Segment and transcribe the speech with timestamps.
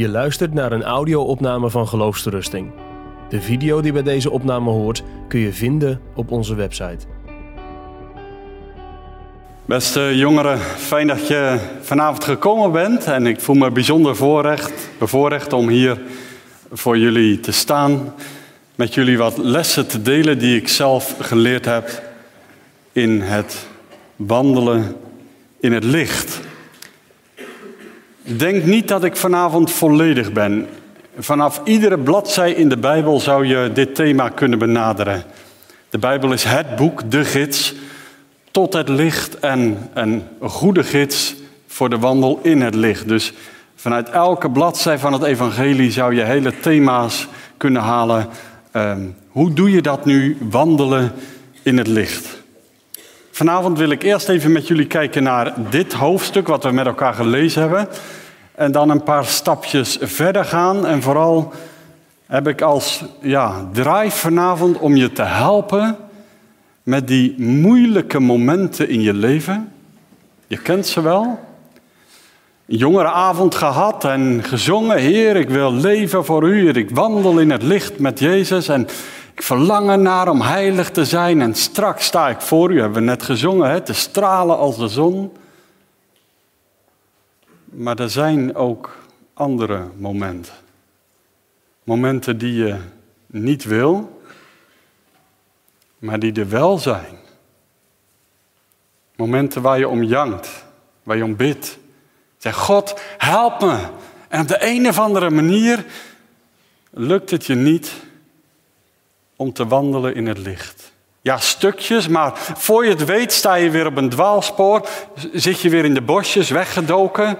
[0.00, 2.70] Je luistert naar een audio-opname van Geloofsterusting.
[3.28, 7.06] De video die bij deze opname hoort kun je vinden op onze website.
[9.64, 13.04] Beste jongeren, fijn dat je vanavond gekomen bent.
[13.04, 16.00] En ik voel me bijzonder voorrecht, bevoorrecht om hier
[16.72, 18.14] voor jullie te staan.
[18.74, 22.02] Met jullie wat lessen te delen die ik zelf geleerd heb
[22.92, 23.66] in het
[24.16, 24.96] wandelen
[25.58, 26.40] in het licht.
[28.36, 30.66] Denk niet dat ik vanavond volledig ben.
[31.18, 35.24] Vanaf iedere bladzij in de Bijbel zou je dit thema kunnen benaderen.
[35.90, 37.74] De Bijbel is het boek, de gids,
[38.50, 41.34] tot het licht en een goede gids
[41.66, 43.08] voor de wandel in het licht.
[43.08, 43.32] Dus
[43.74, 48.28] vanuit elke bladzij van het evangelie zou je hele thema's kunnen halen.
[48.72, 51.12] Ehm, hoe doe je dat nu, wandelen
[51.62, 52.42] in het licht?
[53.30, 57.14] Vanavond wil ik eerst even met jullie kijken naar dit hoofdstuk wat we met elkaar
[57.14, 57.88] gelezen hebben.
[58.60, 60.86] En dan een paar stapjes verder gaan.
[60.86, 61.52] En vooral
[62.26, 65.96] heb ik als ja, drive vanavond om je te helpen
[66.82, 69.72] met die moeilijke momenten in je leven.
[70.46, 71.38] Je kent ze wel.
[72.66, 74.98] Een jongerenavond gehad en gezongen.
[74.98, 76.68] Heer, ik wil leven voor u.
[76.68, 78.68] Ik wandel in het licht met Jezus.
[78.68, 78.88] En
[79.34, 81.42] ik verlang naar om heilig te zijn.
[81.42, 82.80] En straks sta ik voor u.
[82.80, 83.70] Hebben we net gezongen.
[83.70, 83.80] Hè?
[83.80, 85.32] Te stralen als de zon.
[87.70, 88.96] Maar er zijn ook
[89.34, 90.54] andere momenten.
[91.84, 92.76] Momenten die je
[93.26, 94.22] niet wil,
[95.98, 97.18] maar die er wel zijn.
[99.16, 100.64] Momenten waar je om jankt,
[101.02, 101.78] waar je om bidt.
[102.36, 103.88] Zeg, God, help me.
[104.28, 105.84] En op de een of andere manier
[106.90, 107.92] lukt het je niet
[109.36, 110.89] om te wandelen in het licht.
[111.22, 114.88] Ja, stukjes, maar voor je het weet sta je weer op een dwaalspoor.
[115.32, 117.38] Zit je weer in de bosjes, weggedoken.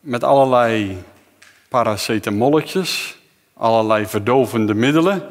[0.00, 1.02] Met allerlei
[1.68, 3.18] paracetamolletjes,
[3.54, 5.28] allerlei verdovende middelen.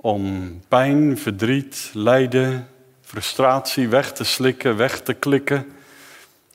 [0.00, 2.68] Om pijn, verdriet, lijden,
[3.02, 5.72] frustratie weg te slikken, weg te klikken.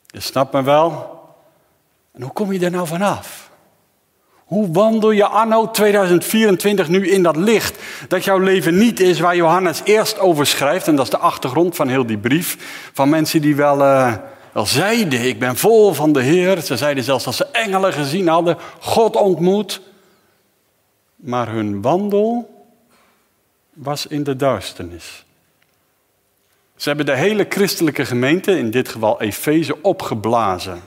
[0.07, 1.19] Je snapt me wel.
[2.11, 3.48] En hoe kom je er nou vanaf?
[4.49, 7.77] Hoe wandel je anno 2024 nu in dat licht?
[8.07, 10.87] Dat jouw leven niet is waar Johannes eerst over schrijft.
[10.87, 12.57] En dat is de achtergrond van heel die brief.
[12.93, 14.13] Van mensen die wel, uh,
[14.51, 16.61] wel zeiden, ik ben vol van de Heer.
[16.61, 19.81] Ze zeiden zelfs dat ze engelen gezien hadden, God ontmoet.
[21.15, 22.49] Maar hun wandel
[23.73, 25.25] was in de duisternis.
[26.75, 30.81] Ze hebben de hele christelijke gemeente, in dit geval Efeze, opgeblazen.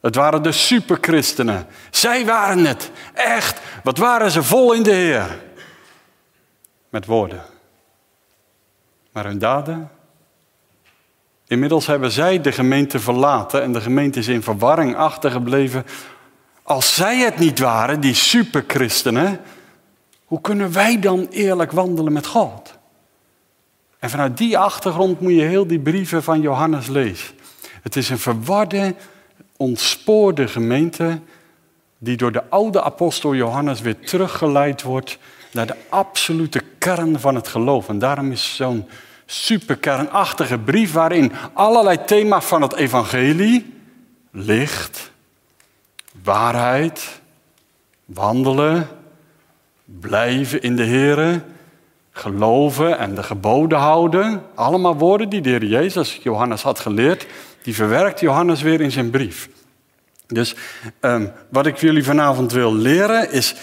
[0.00, 1.66] Het waren de superchristenen.
[1.90, 2.90] Zij waren het.
[3.14, 3.60] Echt.
[3.82, 5.38] Wat waren ze vol in de Heer.
[6.88, 7.42] Met woorden.
[9.12, 9.90] Maar hun daden?
[11.46, 15.86] Inmiddels hebben zij de gemeente verlaten en de gemeente is in verwarring achtergebleven.
[16.62, 19.40] Als zij het niet waren, die superchristenen,
[20.24, 22.78] hoe kunnen wij dan eerlijk wandelen met God?
[23.98, 27.34] En vanuit die achtergrond moet je heel die brieven van Johannes lezen.
[27.82, 28.94] Het is een verwarde
[29.60, 31.20] ontspoorde gemeente
[31.98, 35.18] die door de oude apostel Johannes weer teruggeleid wordt
[35.52, 37.88] naar de absolute kern van het geloof.
[37.88, 38.88] En daarom is zo'n
[39.26, 43.74] superkernachtige brief waarin allerlei thema's van het evangelie,
[44.30, 45.10] licht,
[46.22, 47.20] waarheid,
[48.04, 48.88] wandelen,
[49.84, 51.42] blijven in de Here,
[52.10, 57.26] geloven en de geboden houden, allemaal woorden die de Heer Jezus Johannes had geleerd,
[57.62, 59.48] die verwerkt Johannes weer in zijn brief.
[60.26, 60.54] Dus
[61.00, 63.54] um, wat ik jullie vanavond wil leren is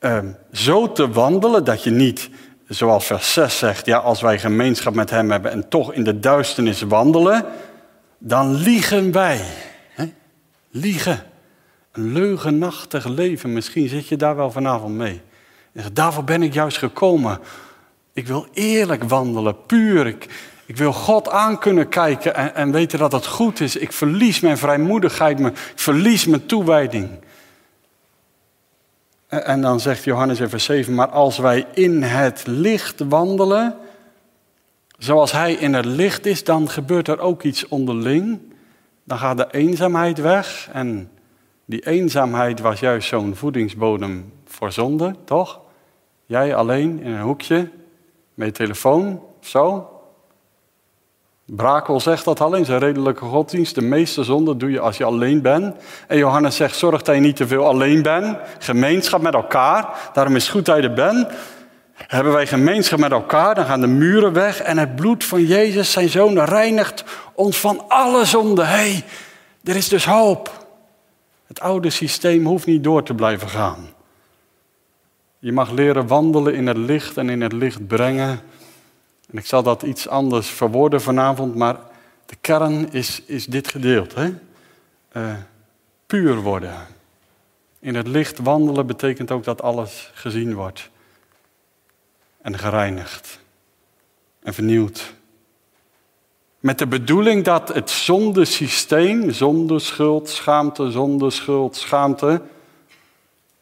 [0.00, 2.30] um, zo te wandelen dat je niet,
[2.68, 6.20] zoals vers 6 zegt, ja, als wij gemeenschap met Hem hebben en toch in de
[6.20, 7.44] duisternis wandelen,
[8.18, 9.40] dan liegen wij.
[10.70, 11.22] Liegen.
[11.92, 13.52] Een leugenachtig leven.
[13.52, 15.20] Misschien zit je daar wel vanavond mee.
[15.92, 17.38] Daarvoor ben ik juist gekomen.
[18.12, 20.06] Ik wil eerlijk wandelen, puur.
[20.06, 20.28] Ik,
[20.66, 23.76] ik wil God aan kunnen kijken en, en weten dat het goed is.
[23.76, 27.08] Ik verlies mijn vrijmoedigheid, ik verlies mijn toewijding.
[29.26, 33.76] En, en dan zegt Johannes in vers 7, maar als wij in het licht wandelen,
[34.98, 38.40] zoals hij in het licht is, dan gebeurt er ook iets onderling.
[39.04, 41.10] Dan gaat de eenzaamheid weg en
[41.64, 45.60] die eenzaamheid was juist zo'n voedingsbodem voor zonde, toch?
[46.26, 47.70] Jij alleen in een hoekje
[48.34, 49.93] met je telefoon, zo.
[51.46, 53.74] Brakel zegt dat al in zijn redelijke godsdienst.
[53.74, 55.76] De meeste zonde doe je als je alleen bent.
[56.08, 58.38] En Johannes zegt, zorg dat je niet te veel alleen bent.
[58.58, 60.10] Gemeenschap met elkaar.
[60.12, 61.28] Daarom is goed dat je er bent.
[61.94, 64.60] Hebben wij gemeenschap met elkaar, dan gaan de muren weg.
[64.60, 67.04] En het bloed van Jezus, zijn zoon, reinigt
[67.34, 68.64] ons van alle zonde.
[68.64, 69.04] Hé, hey,
[69.64, 70.66] er is dus hoop.
[71.46, 73.88] Het oude systeem hoeft niet door te blijven gaan.
[75.38, 78.40] Je mag leren wandelen in het licht en in het licht brengen.
[79.34, 81.76] En ik zal dat iets anders verwoorden vanavond, maar
[82.26, 84.34] de kern is, is dit gedeelte.
[85.16, 85.34] Uh,
[86.06, 86.86] puur worden.
[87.78, 90.90] In het licht wandelen betekent ook dat alles gezien wordt.
[92.42, 93.40] En gereinigd.
[94.42, 95.14] En vernieuwd.
[96.60, 102.42] Met de bedoeling dat het zonde, schuld, schaamte, zonde, schuld, schaamte,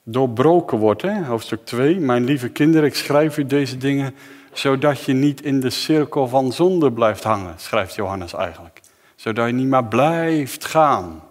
[0.03, 1.03] doorbroken wordt.
[1.03, 1.25] Hè?
[1.25, 1.97] Hoofdstuk 2.
[2.01, 4.15] Mijn lieve kinderen, ik schrijf u deze dingen
[4.53, 8.81] zodat je niet in de cirkel van zonde blijft hangen, schrijft Johannes eigenlijk.
[9.17, 11.23] Zodat je niet maar blijft gaan.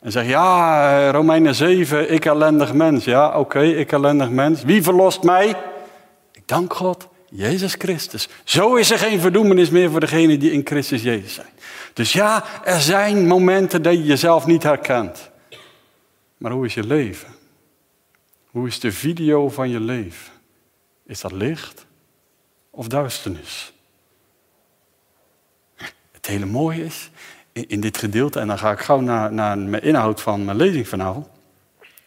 [0.00, 3.04] En zeg ja, Romeinen 7, ik ellendig mens.
[3.04, 4.62] Ja, oké, ik ellendig mens.
[4.62, 5.48] Wie verlost mij?
[6.32, 8.28] Ik dank God, Jezus Christus.
[8.44, 11.52] Zo is er geen verdoemenis meer voor degenen die in Christus Jezus zijn.
[11.92, 15.30] Dus ja, er zijn momenten dat je jezelf niet herkent.
[16.36, 17.28] Maar hoe is je leven?
[18.50, 20.32] Hoe is de video van je leven?
[21.06, 21.86] Is dat licht
[22.74, 23.72] of duisternis?
[26.12, 27.10] Het hele mooie is,
[27.52, 30.88] in dit gedeelte, en dan ga ik gauw naar, naar mijn inhoud van mijn lezing
[30.88, 31.28] vanavond,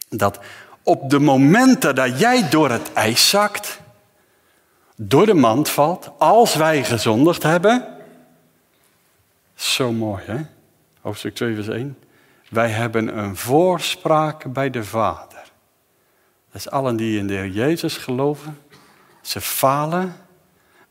[0.08, 0.38] dat
[0.82, 3.80] op de momenten dat jij door het ijs zakt,
[4.96, 7.86] door de mand valt, als wij gezondigd hebben,
[9.54, 10.40] zo mooi hè,
[11.00, 11.98] hoofdstuk 2 vers 1,
[12.50, 15.42] wij hebben een voorspraak bij de Vader.
[16.52, 18.58] Dat is allen die in de Jezus geloven.
[19.20, 20.16] Ze falen.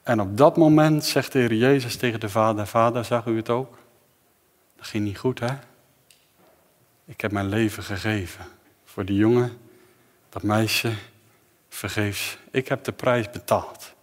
[0.08, 3.50] En op dat moment zegt de Heer Jezus tegen de Vader: Vader, zag u het
[3.50, 3.78] ook?
[4.78, 5.54] Dat ging niet goed, hè?
[7.06, 8.46] Ik heb mijn leven gegeven
[8.86, 9.58] voor die jongen,
[10.30, 10.92] dat meisje,
[11.70, 12.38] vergeefs.
[12.52, 13.94] Ik heb de prijs betaald.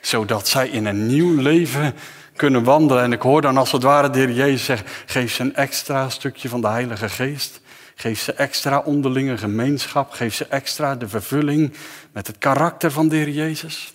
[0.00, 1.94] Zodat zij in een nieuw leven
[2.36, 3.02] kunnen wandelen.
[3.02, 6.08] En ik hoor dan als het ware de Heer Jezus zeggen: geef ze een extra
[6.08, 7.60] stukje van de Heilige Geest.
[7.94, 10.10] Geef ze extra onderlinge gemeenschap.
[10.10, 11.72] Geef ze extra de vervulling
[12.12, 13.92] met het karakter van de Heer Jezus.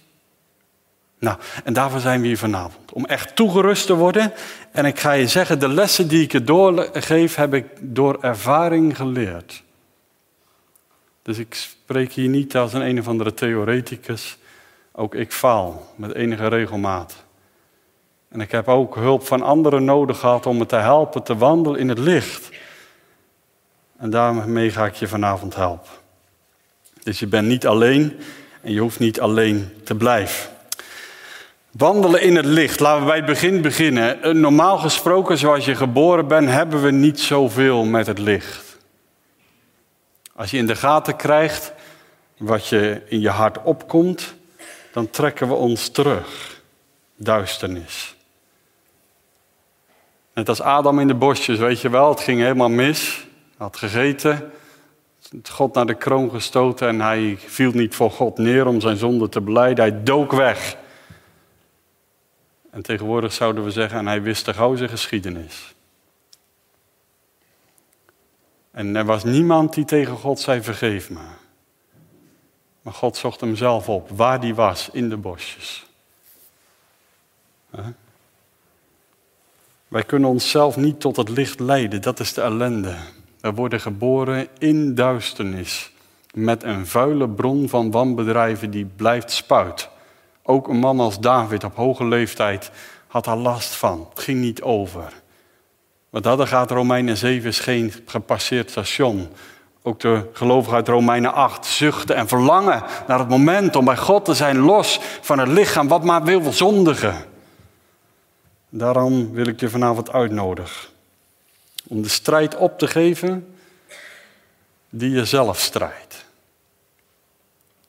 [1.20, 2.92] Nou, en daarvoor zijn we hier vanavond.
[2.92, 4.34] Om echt toegerust te worden.
[4.72, 8.96] En ik ga je zeggen, de lessen die ik je doorgeef, heb ik door ervaring
[8.96, 9.64] geleerd.
[11.22, 14.38] Dus ik spreek hier niet als een een of andere theoreticus.
[14.92, 17.24] Ook ik faal met enige regelmaat.
[18.30, 21.80] En ik heb ook hulp van anderen nodig gehad om me te helpen te wandelen
[21.80, 22.50] in het licht.
[23.98, 25.92] En daarmee ga ik je vanavond helpen.
[27.04, 28.20] Dus je bent niet alleen
[28.62, 30.55] en je hoeft niet alleen te blijven.
[31.78, 32.80] Wandelen in het licht.
[32.80, 34.40] Laten we bij het begin beginnen.
[34.40, 38.78] Normaal gesproken, zoals je geboren bent, hebben we niet zoveel met het licht.
[40.36, 41.74] Als je in de gaten krijgt
[42.38, 44.36] wat je in je hart opkomt,
[44.92, 46.62] dan trekken we ons terug.
[47.16, 48.16] Duisternis.
[50.34, 54.52] Net als Adam in de bosjes, weet je wel, het ging helemaal mis had gegeten,
[55.52, 59.30] God naar de kroon gestoten en hij viel niet voor God neer om zijn zonde
[59.30, 59.84] te beleiden.
[59.84, 60.78] Hij dook weg.
[62.76, 65.76] En tegenwoordig zouden we zeggen, en hij wist de gauw zijn geschiedenis.
[68.72, 71.20] En er was niemand die tegen God zei, vergeef me.
[72.82, 75.86] Maar God zocht hem zelf op, waar die was, in de bosjes.
[79.88, 82.96] Wij kunnen onszelf niet tot het licht leiden, dat is de ellende.
[83.40, 85.92] We worden geboren in duisternis.
[86.34, 89.94] Met een vuile bron van wanbedrijven die blijft spuit.
[90.48, 92.72] Ook een man als David op hoge leeftijd
[93.08, 94.08] had daar last van.
[94.10, 95.14] Het ging niet over.
[96.10, 99.28] Maar dat gaat Romeinen 7 is geen gepasseerd station.
[99.82, 104.26] Ook de gelovigen uit Romeinen 8 zuchten en verlangen naar het moment om bij God
[104.26, 107.16] te zijn, los van het lichaam wat maar wil zondigen.
[108.70, 110.90] Daarom wil ik je vanavond uitnodigen
[111.88, 113.56] om de strijd op te geven
[114.90, 116.26] die je zelf strijdt.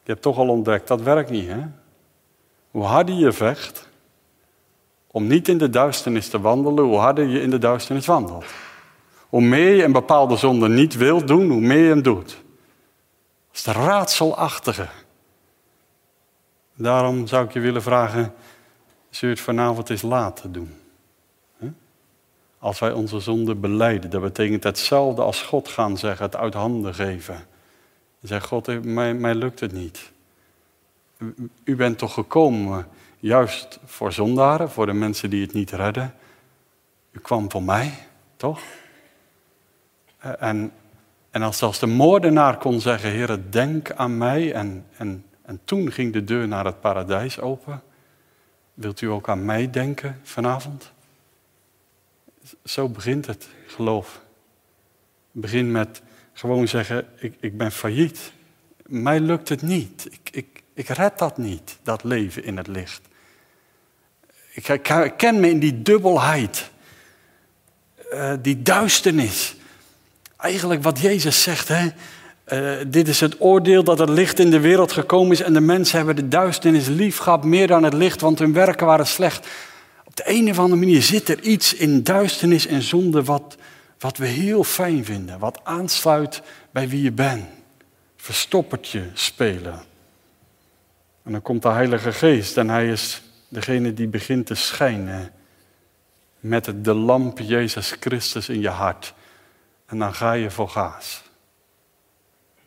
[0.03, 1.61] Je hebt toch al ontdekt, dat werkt niet, hè?
[2.77, 3.89] Hoe harder je vecht
[5.07, 8.45] om niet in de duisternis te wandelen, hoe harder je in de duisternis wandelt.
[9.29, 12.29] Hoe meer je een bepaalde zonde niet wilt doen, hoe meer je hem doet.
[12.29, 12.37] Dat
[13.53, 14.89] is de raadselachtige.
[16.75, 18.35] Daarom zou ik je willen vragen,
[19.11, 20.75] zul je het vanavond eens laten doen?
[22.59, 26.95] Als wij onze zonde beleiden, dat betekent hetzelfde als God gaan zeggen, het uit handen
[26.95, 27.47] geven.
[28.23, 30.15] Zeg God, mij, mij lukt het niet.
[31.65, 32.87] U bent toch gekomen
[33.19, 36.15] juist voor zondaren, voor de mensen die het niet redden.
[37.11, 37.93] U kwam voor mij,
[38.37, 38.61] toch?
[40.19, 40.73] En,
[41.31, 44.53] en als zelfs de moordenaar kon zeggen, Heer, denk aan mij.
[44.53, 47.83] En, en, en toen ging de deur naar het paradijs open.
[48.75, 50.93] Wilt u ook aan mij denken vanavond?
[52.65, 54.23] Zo begint het geloof.
[55.33, 58.33] Begin met gewoon zeggen, ik, ik ben failliet.
[58.87, 60.09] Mij lukt het niet.
[60.11, 63.01] Ik, ik, ik red dat niet, dat leven in het licht.
[64.53, 64.83] Ik,
[65.17, 66.71] ken me in die dubbelheid,
[68.13, 69.57] uh, die duisternis.
[70.37, 71.89] Eigenlijk wat Jezus zegt, hè?
[72.49, 75.61] Uh, dit is het oordeel dat het licht in de wereld gekomen is en de
[75.61, 79.47] mensen hebben de duisternis lief gehad meer dan het licht, want hun werken waren slecht.
[80.05, 83.57] Op de een of andere manier zit er iets in duisternis en zonde wat,
[83.99, 87.45] wat we heel fijn vinden, wat aansluit bij wie je bent.
[88.17, 89.95] Verstoppertje spelen.
[91.27, 95.31] En dan komt de Heilige Geest en hij is degene die begint te schijnen
[96.41, 99.15] met de lamp Jezus Christus in je hart.
[99.87, 101.23] En dan ga je voor gaas.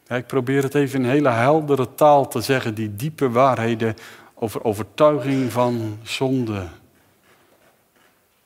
[0.08, 3.96] ik probeer het even in hele heldere taal te zeggen, die diepe waarheden
[4.34, 6.68] over overtuiging van zonde.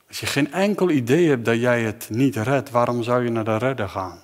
[0.08, 3.44] Als je geen enkel idee hebt dat jij het niet redt, waarom zou je naar
[3.44, 4.20] de redder gaan?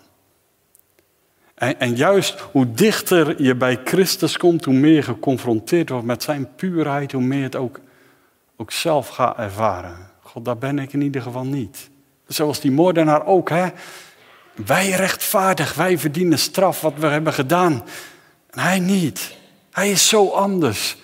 [1.60, 6.24] En, en, juist hoe dichter je bij Christus komt, hoe meer je geconfronteerd wordt met
[6.24, 7.80] zijn puurheid, hoe meer je het ook,
[8.58, 9.98] ook zelf gaat ervaren.
[10.22, 11.90] God, daar ben ik in ieder geval niet.
[12.28, 13.68] Zoals die moordenaar ook, hè?
[14.66, 17.84] Wij rechtvaardig, wij verdienen straf wat we hebben gedaan.
[18.50, 19.36] En hij niet.
[19.72, 20.98] Hij is zo anders.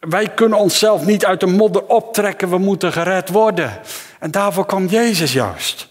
[0.00, 3.80] Wij kunnen onszelf niet uit de modder optrekken, we moeten gered worden.
[4.18, 5.88] En daarvoor kwam Jezus juist.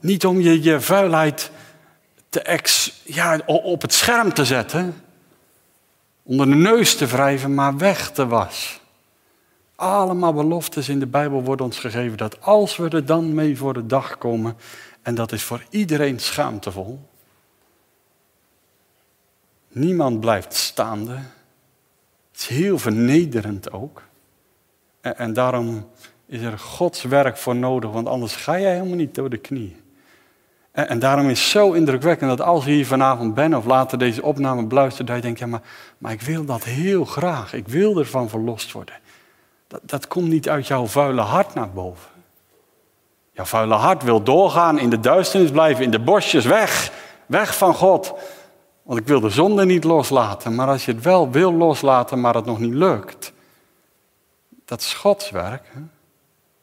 [0.00, 1.50] Niet om je, je vuilheid
[2.28, 4.94] te ex, ja, op het scherm te zetten,
[6.22, 8.80] onder de neus te wrijven, maar weg te was.
[9.74, 13.72] Allemaal beloftes in de Bijbel worden ons gegeven dat als we er dan mee voor
[13.72, 14.56] de dag komen,
[15.02, 17.08] en dat is voor iedereen schaamtevol,
[19.68, 21.12] niemand blijft staande.
[22.32, 24.02] Het is heel vernederend ook.
[25.00, 25.90] En, en daarom
[26.26, 29.76] is er Gods werk voor nodig, want anders ga jij helemaal niet door de knie.
[30.72, 34.22] En, daarom is het zo indrukwekkend dat als je hier vanavond bent of later deze
[34.22, 35.62] opname beluistert, dat je denkt, ja maar,
[35.98, 37.52] maar ik wil dat heel graag.
[37.52, 38.94] Ik wil ervan verlost worden.
[39.66, 42.10] Dat, dat komt niet uit jouw vuile hart naar boven.
[43.32, 46.92] Jouw vuile hart wil doorgaan, in de duisternis blijven, in de bosjes, weg.
[47.26, 48.14] Weg van God.
[48.82, 50.54] Want ik wil de zonde niet loslaten.
[50.54, 53.32] Maar als je het wel wil loslaten, maar het nog niet lukt.
[54.64, 55.62] Dat is Gods werk.
[55.72, 55.80] Hè?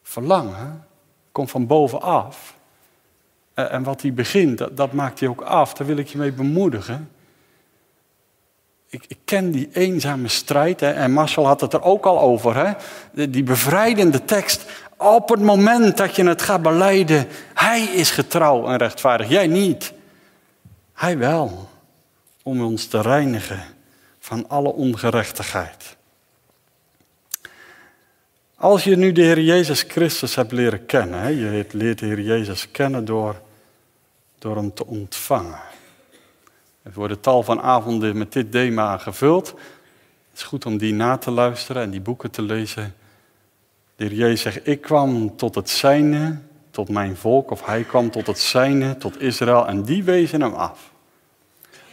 [0.03, 0.87] Verlangen
[1.31, 2.55] komt van bovenaf.
[3.57, 5.73] En wat hij begint, dat, dat maakt hij ook af.
[5.73, 7.09] Daar wil ik je mee bemoedigen
[8.89, 10.79] ik, ik, ken die eenzame strijd.
[10.79, 12.55] Hè, en Marcel had het er ook al over.
[12.55, 14.65] Hè, die bevrijdende tekst.
[14.97, 17.27] Op het moment dat je het gaat beleiden.
[17.53, 19.29] Hij is getrouw en rechtvaardig.
[19.29, 19.93] Jij niet.
[20.93, 21.69] Hij wel.
[22.43, 23.63] Om ons te reinigen
[24.19, 25.95] van alle ongerechtigheid.
[28.55, 31.35] Als je nu de Heer Jezus Christus hebt leren kennen.
[31.35, 33.41] Je leert de Heer Jezus kennen door,
[34.39, 35.59] door hem te ontvangen.
[36.83, 39.47] Er worden tal van avonden met dit thema gevuld.
[40.29, 42.95] Het is goed om die na te luisteren en die boeken te lezen.
[43.95, 46.39] De heer Jezus zegt, ik kwam tot het zijne,
[46.71, 50.53] tot mijn volk, of hij kwam tot het zijne, tot Israël, en die wezen hem
[50.53, 50.91] af.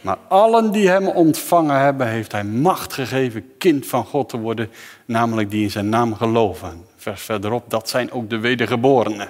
[0.01, 4.69] Maar allen die hem ontvangen hebben, heeft hij macht gegeven kind van God te worden,
[5.05, 6.85] namelijk die in zijn naam geloven.
[6.95, 9.29] Vers verderop, dat zijn ook de wedergeborenen.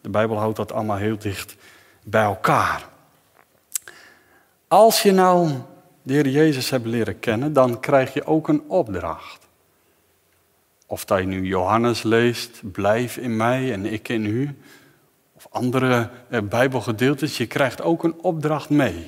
[0.00, 1.56] De Bijbel houdt dat allemaal heel dicht
[2.10, 2.86] bij elkaar.
[4.68, 5.50] Als je nou
[6.02, 9.46] de Heer Jezus hebt leren kennen, dan krijg je ook een opdracht.
[10.86, 14.58] Of dat je nu Johannes leest, blijf in mij en ik in u.
[15.32, 19.06] Of andere eh, Bijbelgedeeltes, je krijgt ook een opdracht mee.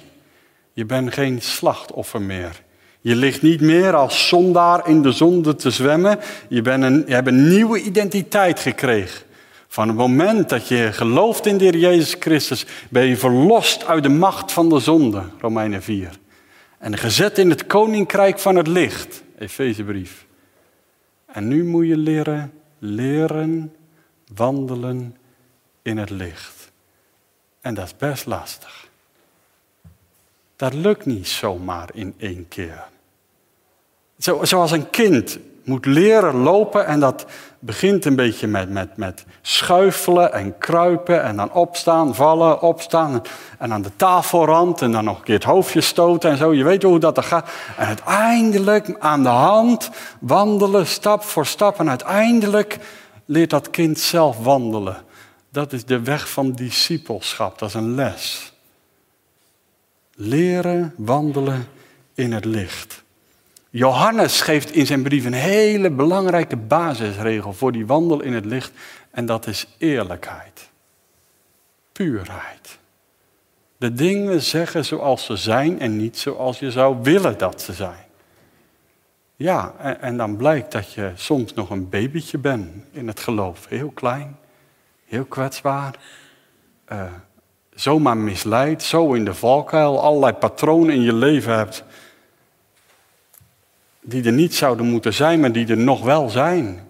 [0.72, 2.62] Je bent geen slachtoffer meer.
[3.00, 6.18] Je ligt niet meer als zondaar in de zonde te zwemmen.
[6.48, 9.26] Je, bent een, je hebt een nieuwe identiteit gekregen.
[9.70, 14.02] Van het moment dat je gelooft in de Heer Jezus Christus, ben je verlost uit
[14.02, 16.18] de macht van de zonde, Romeinen 4.
[16.78, 20.26] En gezet in het koninkrijk van het licht, Efezebrief.
[21.26, 23.76] En nu moet je leren, leren
[24.34, 25.16] wandelen
[25.82, 26.70] in het licht.
[27.60, 28.88] En dat is best lastig.
[30.56, 32.84] Dat lukt niet zomaar in één keer.
[34.18, 37.26] Zo, zoals een kind moet leren lopen en dat
[37.58, 43.22] begint een beetje met, met, met schuifelen en kruipen en dan opstaan, vallen, opstaan
[43.58, 46.54] en aan de tafelrand en dan nog een keer het hoofdje stoten en zo.
[46.54, 47.50] Je weet hoe dat er gaat.
[47.76, 49.90] En uiteindelijk aan de hand
[50.20, 52.78] wandelen, stap voor stap en uiteindelijk
[53.24, 54.96] leert dat kind zelf wandelen.
[55.52, 58.52] Dat is de weg van discipelschap, dat is een les.
[60.14, 61.68] Leren wandelen
[62.14, 63.02] in het licht.
[63.70, 68.72] Johannes geeft in zijn brief een hele belangrijke basisregel voor die wandel in het licht
[69.10, 70.68] en dat is eerlijkheid.
[71.92, 72.78] puurheid.
[73.76, 78.04] De dingen zeggen zoals ze zijn en niet zoals je zou willen dat ze zijn.
[79.36, 83.66] Ja, en, en dan blijkt dat je soms nog een babytje bent in het geloof.
[83.68, 84.36] Heel klein,
[85.04, 85.94] heel kwetsbaar.
[86.92, 87.02] Uh,
[87.74, 91.84] zomaar misleid, zo in de valkuil, allerlei patronen in je leven hebt.
[94.00, 96.88] Die er niet zouden moeten zijn, maar die er nog wel zijn.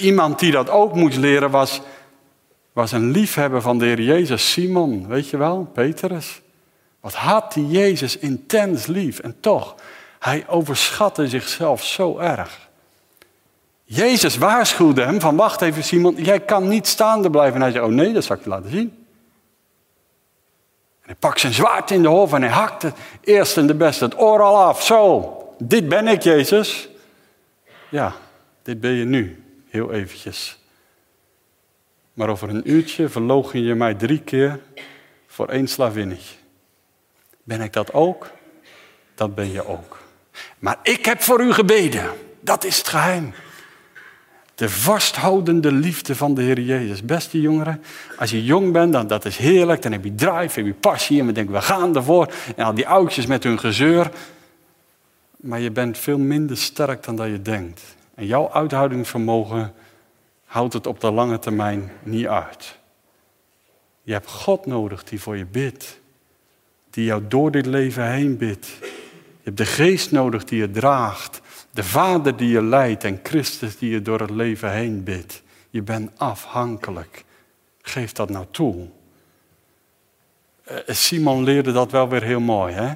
[0.00, 1.80] Iemand die dat ook moest leren was,
[2.72, 6.40] was een liefhebber van de Heer Jezus, Simon, weet je wel, Petrus.
[7.00, 9.74] Wat had die Jezus intens lief en toch,
[10.18, 12.68] hij overschatte zichzelf zo erg.
[13.84, 17.54] Jezus waarschuwde hem van wacht even Simon, jij kan niet staande blijven.
[17.54, 19.06] En hij zei, oh nee, dat zal ik laten zien.
[21.00, 23.74] En hij pakt zijn zwaard in de hoofd en hij hakt het eerst en de
[23.74, 24.82] beste het oor al af.
[24.82, 26.88] Zo, dit ben ik Jezus.
[27.88, 28.14] Ja,
[28.62, 30.58] dit ben je nu, heel eventjes.
[32.12, 34.60] Maar over een uurtje verlogen je mij drie keer
[35.26, 36.34] voor één slavinnig.
[37.42, 38.30] Ben ik dat ook?
[39.14, 39.98] Dat ben je ook.
[40.58, 42.10] Maar ik heb voor u gebeden.
[42.40, 43.34] Dat is het geheim.
[44.54, 47.02] De vasthoudende liefde van de Heer Jezus.
[47.02, 47.82] Beste jongeren,
[48.16, 49.82] als je jong bent, dan dat is heerlijk.
[49.82, 52.32] Dan heb je drive, heb je passie en we denken, we gaan ervoor.
[52.56, 54.10] En al die oudjes met hun gezeur.
[55.44, 57.82] Maar je bent veel minder sterk dan dat je denkt.
[58.14, 59.74] En jouw uithoudingsvermogen
[60.44, 62.78] houdt het op de lange termijn niet uit.
[64.02, 66.00] Je hebt God nodig die voor je bidt.
[66.90, 68.66] Die jou door dit leven heen bidt.
[68.80, 71.40] Je hebt de geest nodig die je draagt.
[71.70, 75.42] De Vader die je leidt en Christus die je door het leven heen bidt.
[75.70, 77.24] Je bent afhankelijk.
[77.82, 78.88] Geef dat nou toe.
[80.64, 82.92] Eh, Simon leerde dat wel weer heel mooi, hè?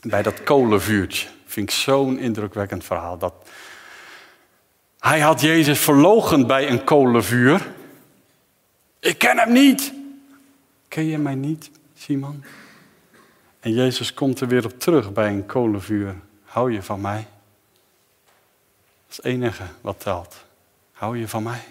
[0.00, 1.28] Bij dat kolenvuurtje.
[1.52, 3.18] Vind ik zo'n indrukwekkend verhaal.
[3.18, 3.34] Dat
[4.98, 7.72] hij had Jezus verlogen bij een kolenvuur.
[9.00, 9.92] Ik ken hem niet.
[10.88, 12.44] Ken je mij niet, Simon?
[13.60, 16.14] En Jezus komt er weer op terug bij een kolenvuur.
[16.44, 17.26] Hou je van mij?
[19.06, 20.44] Dat is het enige wat telt.
[20.92, 21.64] Hou je van mij?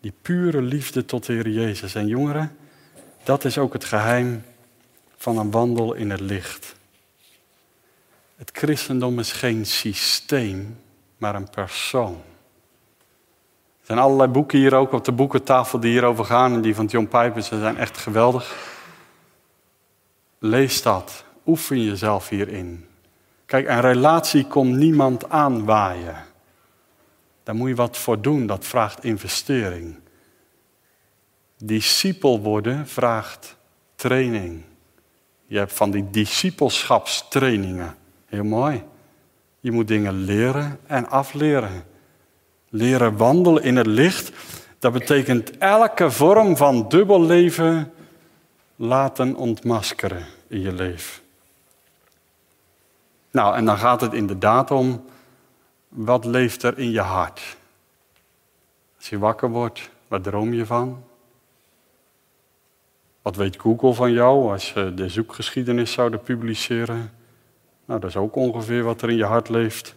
[0.00, 1.94] Die pure liefde tot de Heer Jezus.
[1.94, 2.56] En jongeren,
[3.22, 4.44] dat is ook het geheim
[5.16, 6.78] van een wandel in het licht.
[8.40, 10.78] Het christendom is geen systeem,
[11.16, 12.22] maar een persoon.
[13.80, 16.52] Er zijn allerlei boeken hier ook op de boekentafel die hierover gaan.
[16.52, 18.56] En die van John Piper zijn echt geweldig.
[20.38, 21.24] Lees dat.
[21.46, 22.86] Oefen jezelf hierin.
[23.46, 26.24] Kijk, een relatie komt niemand aanwaaien.
[27.42, 28.46] Daar moet je wat voor doen.
[28.46, 29.98] Dat vraagt investering.
[31.58, 33.56] Discipel worden vraagt
[33.94, 34.62] training.
[35.46, 37.98] Je hebt van die discipelschapstrainingen.
[38.30, 38.82] Heel mooi.
[39.60, 41.84] Je moet dingen leren en afleren.
[42.68, 44.32] Leren wandelen in het licht,
[44.78, 47.92] dat betekent elke vorm van dubbel leven
[48.76, 51.22] laten ontmaskeren in je leven.
[53.30, 55.04] Nou, en dan gaat het inderdaad om,
[55.88, 57.56] wat leeft er in je hart?
[58.96, 61.04] Als je wakker wordt, wat droom je van?
[63.22, 67.12] Wat weet Google van jou als je de zoekgeschiedenis zouden publiceren?
[67.90, 69.94] Nou, dat is ook ongeveer wat er in je hart leeft.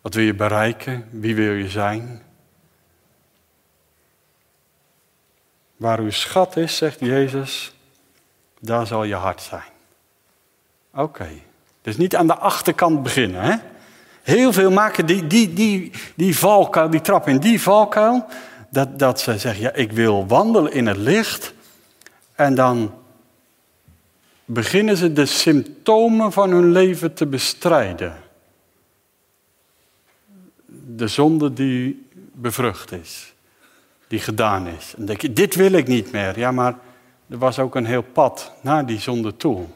[0.00, 1.08] Wat wil je bereiken?
[1.10, 2.22] Wie wil je zijn?
[5.76, 7.74] Waar uw schat is, zegt Jezus,
[8.60, 9.70] daar zal je hart zijn.
[10.94, 11.28] Oké,
[11.82, 13.42] dus niet aan de achterkant beginnen.
[13.42, 13.56] Hè?
[14.22, 18.26] Heel veel maken die, die, die, die valkuil, die trap in die valkuil,
[18.70, 21.52] dat, dat ze zeggen, ja, ik wil wandelen in het licht.
[22.34, 22.92] En dan
[24.50, 28.16] beginnen ze de symptomen van hun leven te bestrijden.
[30.86, 33.34] De zonde die bevrucht is,
[34.06, 34.94] die gedaan is.
[34.96, 36.38] En denk je, dit wil ik niet meer.
[36.38, 36.78] Ja, maar
[37.28, 39.66] er was ook een heel pad naar die zonde toe.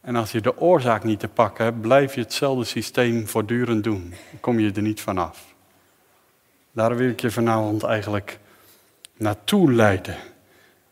[0.00, 4.14] En als je de oorzaak niet te pakken hebt, blijf je hetzelfde systeem voortdurend doen.
[4.30, 5.54] Dan kom je er niet vanaf.
[6.72, 8.38] Daar wil ik je vanavond eigenlijk
[9.16, 10.16] naartoe leiden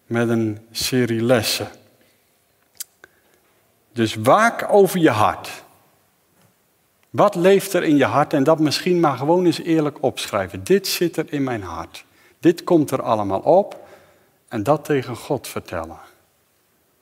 [0.07, 1.69] met een serie lessen.
[4.01, 5.65] Dus waak over je hart.
[7.11, 8.33] Wat leeft er in je hart?
[8.33, 10.65] En dat misschien maar gewoon eens eerlijk opschrijven.
[10.65, 12.05] Dit zit er in mijn hart.
[12.39, 13.89] Dit komt er allemaal op.
[14.49, 15.99] En dat tegen God vertellen.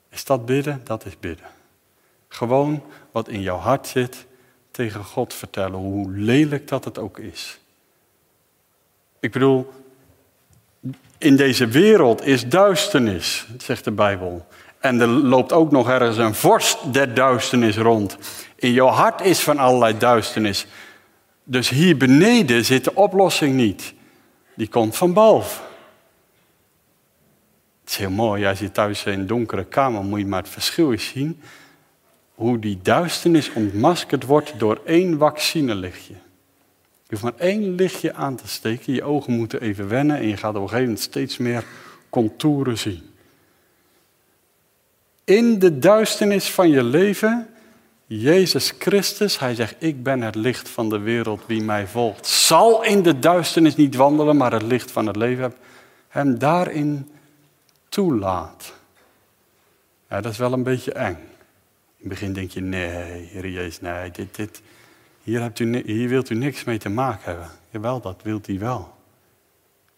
[0.09, 0.81] Is dat bidden?
[0.83, 1.45] Dat is bidden.
[2.27, 4.25] Gewoon wat in jouw hart zit
[4.71, 5.79] tegen God vertellen.
[5.79, 7.59] Hoe lelijk dat het ook is.
[9.19, 9.71] Ik bedoel,
[11.17, 14.47] in deze wereld is duisternis, zegt de Bijbel.
[14.79, 18.17] En er loopt ook nog ergens een vorst der duisternis rond.
[18.55, 20.67] In jouw hart is van allerlei duisternis.
[21.43, 23.93] Dus hier beneden zit de oplossing niet.
[24.55, 25.61] Die komt van boven.
[27.81, 30.51] Het is heel mooi, als je thuis in een donkere kamer moet je maar het
[30.51, 31.41] verschil eens zien.
[32.33, 36.13] Hoe die duisternis ontmaskerd wordt door één vaccinelichtje.
[36.13, 40.37] Je hoeft maar één lichtje aan te steken, je ogen moeten even wennen en je
[40.37, 41.63] gaat op een gegeven moment steeds meer
[42.09, 43.08] contouren zien.
[45.29, 47.49] In de duisternis van je leven,
[48.05, 52.83] Jezus Christus, hij zegt, ik ben het licht van de wereld, wie mij volgt, zal
[52.83, 55.53] in de duisternis niet wandelen, maar het licht van het leven
[56.07, 57.11] hem daarin
[57.89, 58.73] toelaat.
[60.09, 61.15] Ja, dat is wel een beetje eng.
[61.15, 64.61] In het begin denk je, nee, Heer Jezus, nee, dit, dit,
[65.23, 67.49] hier, hebt u, hier wilt u niks mee te maken hebben.
[67.69, 68.95] Jawel, dat wilt hij wel.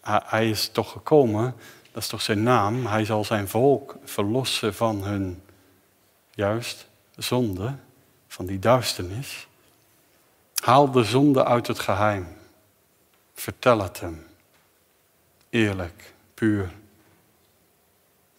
[0.02, 1.54] Hij is toch gekomen,
[1.92, 2.86] dat is toch zijn naam.
[2.86, 5.42] Hij zal zijn volk verlossen van hun,
[6.30, 7.74] juist, zonde,
[8.28, 9.46] van die duisternis.
[10.54, 12.26] Haal de zonde uit het geheim.
[13.34, 14.26] Vertel het hem.
[15.50, 16.70] Eerlijk, puur.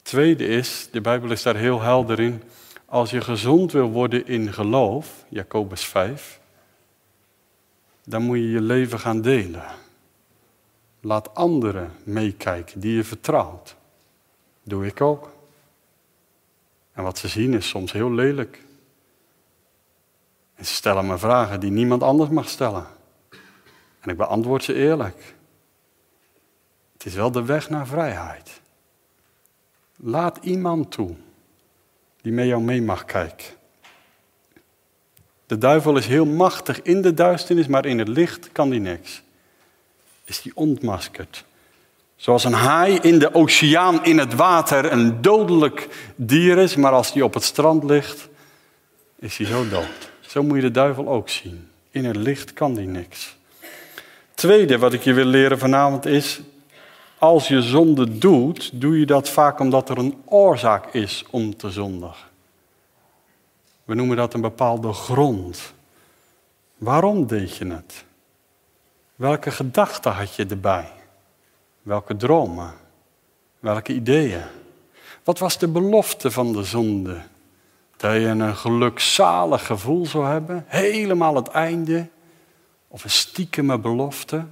[0.02, 2.44] Tweede is, de Bijbel is daar heel helder in.
[2.86, 6.40] Als je gezond wil worden in geloof, Jacobus 5,
[8.04, 9.64] dan moet je je leven gaan delen.
[11.06, 13.76] Laat anderen meekijken die je vertrouwt.
[14.64, 15.32] Doe ik ook.
[16.94, 18.64] En wat ze zien is soms heel lelijk.
[20.56, 22.88] En ze stellen me vragen die niemand anders mag stellen.
[24.00, 25.36] En ik beantwoord ze eerlijk.
[26.94, 28.62] Het is wel de weg naar vrijheid.
[29.96, 31.16] Laat iemand toe
[32.22, 33.48] die met jou mee mag kijken.
[35.46, 39.24] De duivel is heel machtig in de duisternis, maar in het licht kan die niks.
[40.34, 41.46] Is die ontmaskerd.
[42.16, 47.14] Zoals een haai in de oceaan in het water een dodelijk dier is, maar als
[47.14, 48.30] die op het strand ligt,
[49.20, 50.12] is hij zo dood.
[50.22, 51.70] Zo moet je de duivel ook zien.
[51.92, 53.36] In het licht kan die niks.
[54.34, 56.42] Tweede wat ik je wil leren vanavond is,
[57.18, 61.70] als je zonde doet, doe je dat vaak omdat er een oorzaak is om te
[61.70, 62.28] zondigen.
[63.84, 65.74] We noemen dat een bepaalde grond.
[66.78, 68.06] Waarom deed je het?
[69.16, 70.92] Welke gedachten had je erbij?
[71.82, 72.74] Welke dromen?
[73.60, 74.44] Welke ideeën?
[75.24, 77.22] Wat was de belofte van de zonde?
[77.98, 82.08] Dat je een gelukzalig gevoel zou hebben, helemaal het einde,
[82.88, 84.46] of een stiekeme belofte.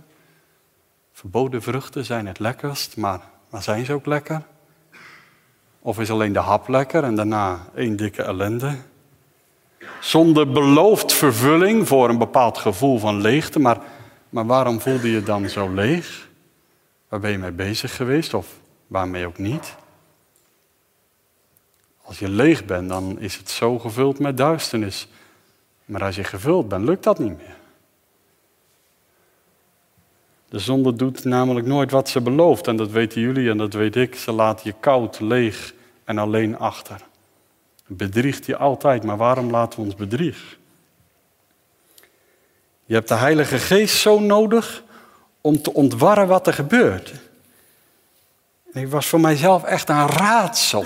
[1.14, 3.20] Verboden vruchten zijn het lekkerst, maar,
[3.50, 4.42] maar zijn ze ook lekker?
[5.80, 8.76] Of is alleen de hap lekker en daarna één dikke ellende?
[10.00, 13.60] Zonder beloofd vervulling voor een bepaald gevoel van leegte.
[13.60, 13.78] Maar,
[14.32, 16.30] maar waarom voelde je dan zo leeg?
[17.08, 19.76] Waar ben je mee bezig geweest of waarmee ook niet?
[22.02, 25.08] Als je leeg bent, dan is het zo gevuld met duisternis.
[25.86, 27.58] Maar als je gevuld bent, lukt dat niet meer.
[30.50, 32.68] De zonde doet namelijk nooit wat ze belooft.
[32.68, 34.16] En dat weten jullie en dat weet ik.
[34.16, 37.10] Ze laat je koud, leeg en alleen achter
[37.98, 40.58] bedriegt je altijd, maar waarom laten we ons bedriegen?
[42.92, 44.84] Je hebt de Heilige Geest zo nodig
[45.42, 47.14] om te ontwarren wat er gebeurt.
[48.72, 50.86] Het was voor mijzelf echt een raadsel.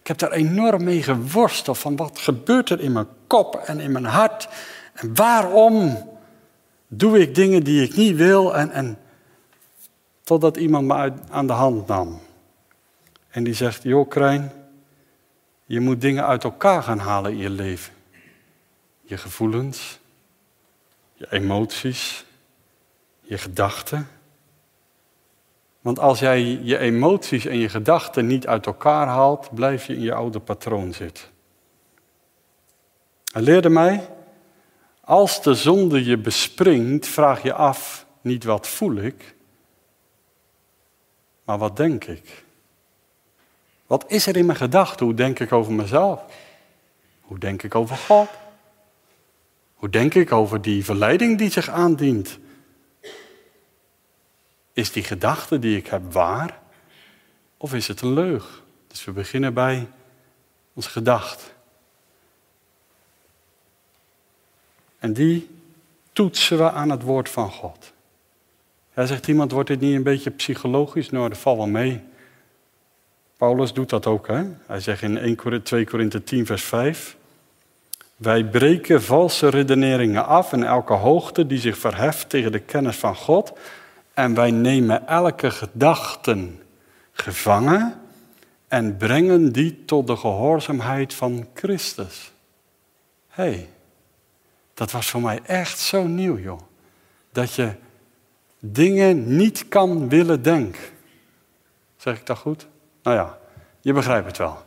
[0.00, 3.92] Ik heb daar enorm mee geworsteld van wat gebeurt er in mijn kop en in
[3.92, 4.48] mijn hart.
[4.92, 6.08] En waarom
[6.88, 8.98] doe ik dingen die ik niet wil en, en
[10.22, 12.20] totdat iemand me aan de hand nam.
[13.28, 14.52] En die zegt, joh Krijn,
[15.64, 17.92] je moet dingen uit elkaar gaan halen in je leven.
[19.02, 20.00] Je gevoelens,
[21.22, 22.24] je emoties,
[23.20, 24.08] je gedachten.
[25.80, 30.00] Want als jij je emoties en je gedachten niet uit elkaar haalt, blijf je in
[30.00, 31.24] je oude patroon zitten.
[33.32, 34.08] Hij leerde mij,
[35.00, 39.34] als de zonde je bespringt, vraag je af niet wat voel ik,
[41.44, 42.44] maar wat denk ik.
[43.86, 45.06] Wat is er in mijn gedachten?
[45.06, 46.24] Hoe denk ik over mezelf?
[47.20, 48.28] Hoe denk ik over God?
[49.82, 52.38] Hoe denk ik over die verleiding die zich aandient?
[54.72, 56.60] Is die gedachte die ik heb waar?
[57.56, 58.62] Of is het een leug?
[58.86, 59.88] Dus we beginnen bij
[60.72, 61.44] onze gedachte.
[64.98, 65.48] En die
[66.12, 67.92] toetsen we aan het woord van God.
[68.92, 71.10] Hij zegt iemand, wordt dit niet een beetje psychologisch?
[71.10, 72.00] Nou, dat valt wel mee.
[73.36, 74.26] Paulus doet dat ook.
[74.26, 74.44] Hè?
[74.66, 77.16] Hij zegt in 1, 2 Korinthe 10, vers 5.
[78.22, 83.16] Wij breken valse redeneringen af en elke hoogte die zich verheft tegen de kennis van
[83.16, 83.52] God.
[84.14, 86.48] En wij nemen elke gedachte
[87.12, 88.00] gevangen
[88.68, 92.32] en brengen die tot de gehoorzaamheid van Christus.
[93.28, 93.68] Hé, hey,
[94.74, 96.60] dat was voor mij echt zo nieuw, joh.
[97.32, 97.72] Dat je
[98.58, 100.82] dingen niet kan willen denken.
[101.96, 102.66] Zeg ik dat goed?
[103.02, 103.38] Nou ja,
[103.80, 104.58] je begrijpt het wel.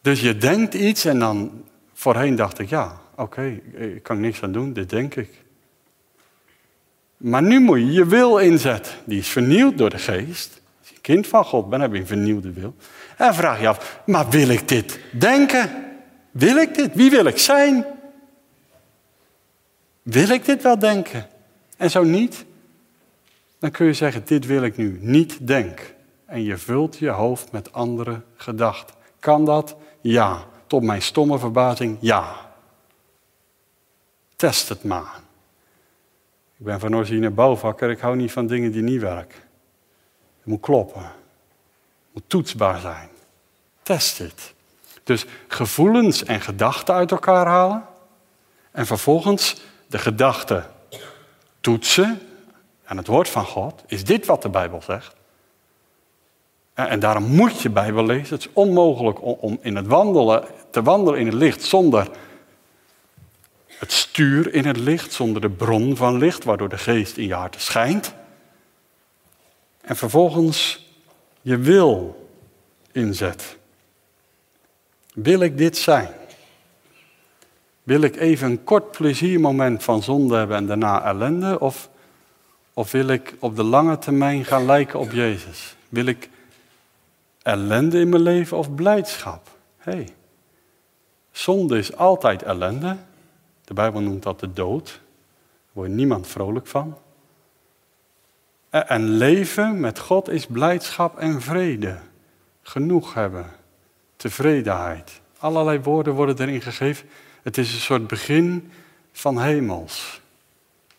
[0.00, 1.64] Dus je denkt iets en dan
[1.98, 5.44] voorheen dacht ik, ja, oké, ik kan niks aan doen, dit denk ik.
[7.16, 8.92] Maar nu moet je je wil inzetten.
[9.04, 10.60] Die is vernieuwd door de geest.
[10.80, 12.74] Als je kind van God bent, heb je een vernieuwde wil.
[13.16, 15.84] En vraag je af, maar wil ik dit denken?
[16.30, 16.94] Wil ik dit?
[16.94, 17.84] Wie wil ik zijn?
[20.02, 21.26] Wil ik dit wel denken?
[21.76, 22.44] En zo niet,
[23.58, 25.86] dan kun je zeggen, dit wil ik nu niet denken.
[26.26, 28.94] En je vult je hoofd met andere gedachten.
[29.18, 29.76] Kan dat?
[30.00, 30.46] Ja.
[30.68, 32.36] Tot mijn stomme verbazing, ja.
[34.36, 35.20] Test het maar.
[36.58, 39.38] Ik ben van origine bouwvakker, ik hou niet van dingen die niet werken.
[40.38, 41.02] Het moet kloppen.
[41.02, 43.08] Het moet toetsbaar zijn.
[43.82, 44.54] Test het.
[45.04, 47.84] Dus gevoelens en gedachten uit elkaar halen.
[48.70, 50.64] En vervolgens de gedachten
[51.60, 52.20] toetsen
[52.84, 53.82] aan het woord van God.
[53.86, 55.14] Is dit wat de Bijbel zegt?
[56.74, 58.34] En daarom moet je Bijbel lezen.
[58.34, 62.08] Het is onmogelijk om in het wandelen, te wandelen in het licht zonder
[63.78, 67.34] het stuur in het licht, zonder de bron van licht, waardoor de geest in je
[67.34, 68.14] hart schijnt.
[69.80, 70.86] En vervolgens
[71.40, 72.26] je wil
[72.92, 73.56] inzet.
[75.14, 76.08] Wil ik dit zijn?
[77.82, 81.60] Wil ik even een kort pleziermoment van zonde hebben en daarna ellende?
[81.60, 81.90] Of,
[82.72, 85.76] of wil ik op de lange termijn gaan lijken op Jezus?
[85.88, 86.28] Wil ik
[87.42, 89.56] ellende in mijn leven of blijdschap?
[89.78, 90.08] hey,
[91.38, 92.96] zonde is altijd ellende.
[93.64, 94.86] De Bijbel noemt dat de dood.
[94.86, 96.98] Daar wordt niemand vrolijk van.
[98.70, 101.98] En leven met God is blijdschap en vrede.
[102.62, 103.46] Genoeg hebben.
[104.16, 105.20] Tevredenheid.
[105.38, 107.08] Allerlei woorden worden erin gegeven.
[107.42, 108.72] Het is een soort begin
[109.12, 110.20] van hemels.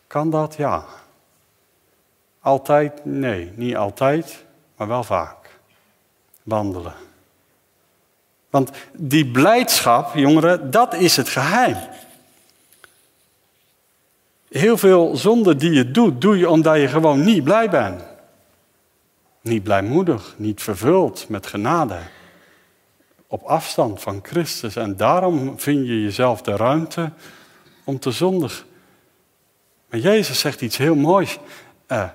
[0.08, 0.56] Kan dat?
[0.56, 0.86] Ja.
[2.40, 3.06] Altijd?
[3.06, 5.60] Nee, niet altijd, maar wel vaak.
[6.44, 7.09] Wandelen.
[8.50, 11.78] Want die blijdschap, jongeren, dat is het geheim.
[14.50, 18.02] Heel veel zonde die je doet, doe je omdat je gewoon niet blij bent.
[19.42, 21.98] Niet blijmoedig, niet vervuld met genade.
[23.28, 24.76] Op afstand van Christus.
[24.76, 27.12] En daarom vind je jezelf de ruimte
[27.84, 28.66] om te zondigen.
[29.90, 31.38] Maar Jezus zegt iets heel moois.
[31.88, 32.10] Uh,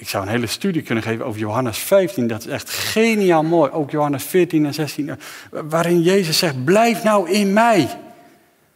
[0.00, 2.26] ik zou een hele studie kunnen geven over Johannes 15.
[2.26, 3.70] Dat is echt geniaal mooi.
[3.70, 5.08] Ook Johannes 14 en 16.
[5.08, 5.16] Eh,
[5.50, 7.88] waarin Jezus zegt, blijf nou in mij.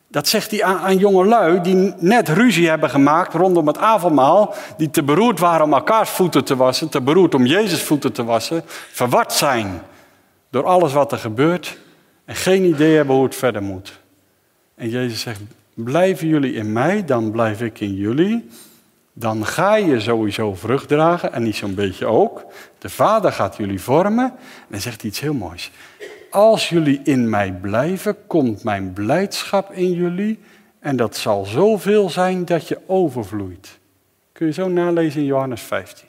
[0.09, 4.55] Dat zegt hij aan, aan jongelui die net ruzie hebben gemaakt rondom het avondmaal.
[4.77, 6.89] Die te beroerd waren om elkaars voeten te wassen.
[6.89, 8.63] Te beroerd om Jezus voeten te wassen.
[8.93, 9.83] Verward zijn
[10.51, 11.79] door alles wat er gebeurt.
[12.25, 14.01] En geen idee hebben hoe het verder moet.
[14.75, 15.41] En Jezus zegt,
[15.75, 18.49] blijven jullie in mij, dan blijf ik in jullie.
[19.16, 22.44] Dan ga je sowieso vrucht dragen en niet zo'n beetje ook.
[22.79, 24.35] De Vader gaat jullie vormen.
[24.70, 25.70] En zegt iets heel moois.
[26.31, 30.38] Als jullie in mij blijven, komt mijn blijdschap in jullie.
[30.79, 33.79] En dat zal zoveel zijn dat je overvloeit.
[34.33, 36.07] Kun je zo nalezen in Johannes 15.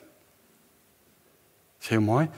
[1.74, 2.28] Dat is heel mooi.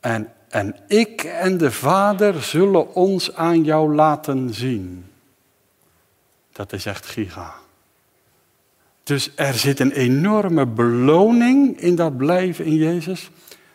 [0.00, 5.04] En, en ik en de Vader zullen ons aan jou laten zien.
[6.52, 7.54] Dat is echt giga.
[9.08, 13.30] Dus er zit een enorme beloning in dat blijven in Jezus.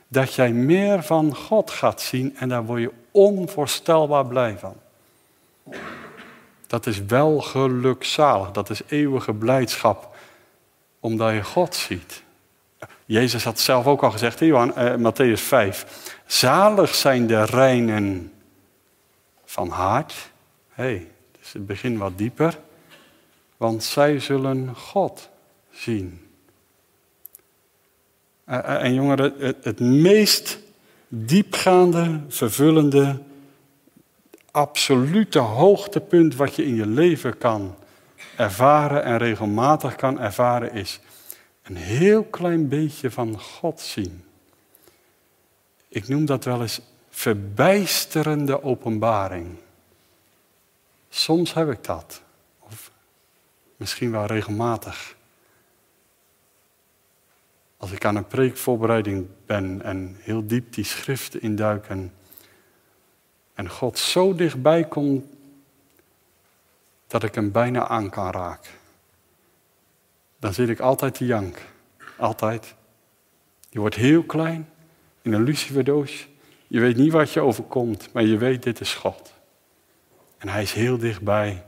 [0.07, 4.75] Dat jij meer van God gaat zien en daar word je onvoorstelbaar blij van.
[6.67, 10.15] Dat is wel gelukzalig, dat is eeuwige blijdschap,
[10.99, 12.23] omdat je God ziet.
[13.05, 16.15] Jezus had zelf ook al gezegd in eh, Matthäus 5.
[16.25, 18.31] Zalig zijn de reinen
[19.45, 20.13] van hart.
[20.69, 21.07] Hé, hey,
[21.39, 22.57] dus het begin wat dieper.
[23.63, 25.29] Want zij zullen God
[25.71, 26.27] zien.
[28.43, 30.59] Eh, eh, en jongeren, het, meest
[31.07, 33.19] diepgaande, vervullende,
[34.51, 37.75] absolute hoogtepunt wat je in je leven kan
[38.35, 40.99] ervaren en regelmatig kan ervaren is
[41.63, 44.23] een heel klein beetje van God zien.
[45.87, 49.47] Ik noem dat wel eens verbijsterende openbaring.
[51.09, 52.21] Soms heb ik dat,
[53.83, 55.15] misschien wel regelmatig.
[57.77, 62.13] Als ik aan een preekvoorbereiding ben en heel diep die schriften induik en,
[63.53, 65.25] en God zo dichtbij komt
[67.07, 68.71] dat ik hem bijna aan kan raken.
[70.39, 71.57] Dan zit ik altijd te jank.
[72.17, 72.75] Altijd.
[73.69, 74.69] Je wordt heel klein
[75.21, 76.27] in een luciferdoos.
[76.67, 79.33] Je weet niet wat je overkomt, maar je weet dit is God.
[80.37, 81.63] En hij is heel dichtbij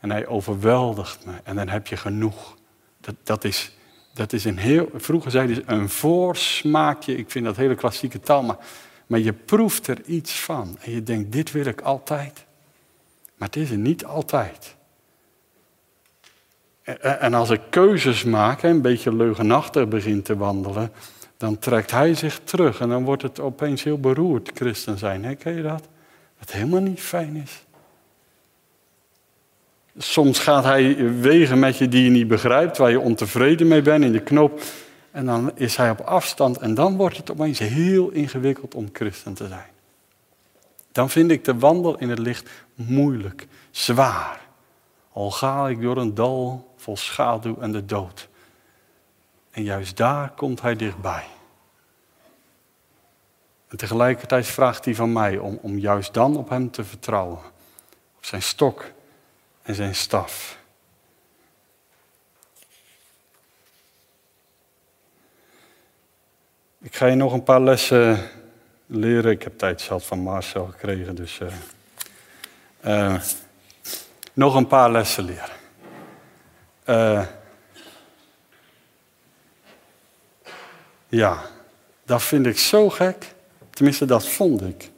[0.00, 2.56] en hij overweldigt me en dan heb je genoeg.
[3.00, 3.72] Dat, dat is
[4.14, 7.16] dat is een heel, vroeger zeiden ze een voorsmaakje.
[7.16, 8.56] Ik vind dat hele klassieke taal, maar,
[9.06, 10.76] Maar je proeft er iets van.
[10.80, 12.44] En je denkt, dit wil ik altijd.
[13.36, 14.76] Maar het is er niet altijd.
[17.00, 20.92] En als ik keuzes maak, een beetje leugenachtig begin te wandelen,
[21.36, 25.24] dan trekt hij zich terug en dan wordt het opeens heel beroerd christen zijn.
[25.24, 25.34] Hè?
[25.34, 25.88] Ken je dat?
[26.38, 27.64] Wat helemaal niet fijn is.
[30.02, 34.04] Soms gaat hij wegen met je die je niet begrijpt, waar je ontevreden mee bent
[34.04, 34.60] in de knoop.
[35.10, 39.34] En dan is hij op afstand en dan wordt het opeens heel ingewikkeld om christen
[39.34, 39.68] te zijn.
[40.92, 44.40] Dan vind ik de wandel in het licht moeilijk, zwaar.
[45.12, 48.28] Al ga ik door een dal vol schaduw en de dood.
[49.50, 51.24] En juist daar komt hij dichtbij.
[53.68, 57.38] En tegelijkertijd vraagt hij van mij om, om juist dan op hem te vertrouwen.
[58.16, 58.84] Op zijn stok
[59.70, 60.58] en zijn staf.
[66.80, 68.30] Ik ga je nog een paar lessen
[68.86, 69.30] leren.
[69.30, 71.40] Ik heb tijd zelf van Marcel gekregen, dus.
[71.40, 71.52] Uh,
[72.84, 73.20] uh,
[74.32, 75.58] nog een paar lessen leren.
[76.86, 77.26] Uh,
[81.08, 81.42] ja,
[82.02, 83.34] dat vind ik zo gek.
[83.70, 84.90] Tenminste, dat vond ik.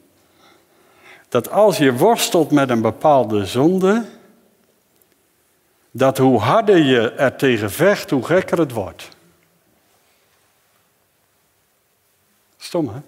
[1.29, 4.05] Dat als je worstelt met een bepaalde zonde,
[5.95, 9.09] dat hoe harder je er tegen vecht, hoe gekker het wordt.
[12.57, 12.99] Stom, hè?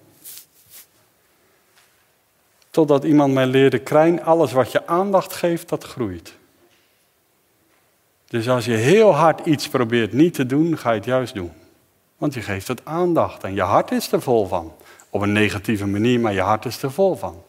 [2.70, 6.34] Totdat iemand mij leerde, Krijn, alles wat je aandacht geeft, dat groeit.
[8.28, 11.52] Dus als je heel hard iets probeert niet te doen, ga je het juist doen.
[12.18, 14.74] Want je geeft het aandacht en je hart is er vol van.
[15.10, 17.44] Op een negatieve manier, maar je hart is er vol van.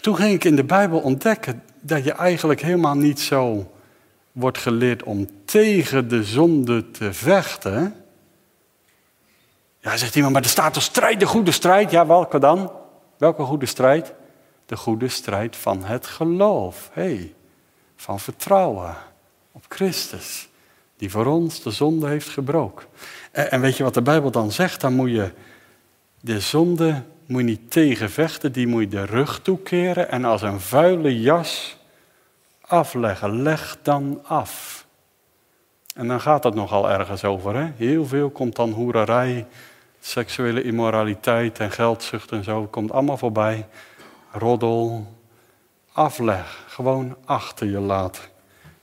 [0.00, 3.70] Toen ging ik in de Bijbel ontdekken dat je eigenlijk helemaal niet zo
[4.32, 7.94] wordt geleerd om tegen de zonde te vechten.
[9.78, 11.90] Ja, zegt iemand, maar er staat toch strijd, de goede strijd?
[11.90, 12.72] Ja, welke dan?
[13.18, 14.12] Welke goede strijd?
[14.66, 16.90] De goede strijd van het geloof.
[16.92, 17.34] hey,
[17.96, 18.96] van vertrouwen
[19.52, 20.48] op Christus,
[20.96, 22.86] die voor ons de zonde heeft gebroken.
[23.30, 24.80] En, weet je wat de Bijbel dan zegt?
[24.80, 25.32] Dan moet je
[26.20, 30.60] de zonde moet je niet tegenvechten, die moet je de rug toekeren en als een
[30.60, 31.76] vuile jas
[32.72, 33.42] afleggen.
[33.42, 34.86] Leg dan af.
[35.94, 37.56] En dan gaat het nogal ergens over.
[37.56, 37.70] Hè?
[37.76, 39.46] Heel veel komt dan hoererij,
[40.00, 42.66] seksuele immoraliteit en geldzucht en zo.
[42.66, 43.66] Komt allemaal voorbij.
[44.32, 45.06] Roddel.
[45.92, 46.64] Afleg.
[46.66, 48.22] Gewoon achter je laten.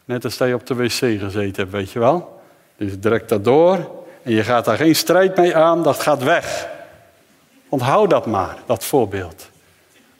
[0.05, 2.41] Net als dat je op de wc gezeten hebt, weet je wel.
[2.77, 3.91] Dus direct dat door.
[4.23, 5.83] En je gaat daar geen strijd mee aan.
[5.83, 6.67] Dat gaat weg.
[7.69, 9.48] Onthoud dat maar, dat voorbeeld.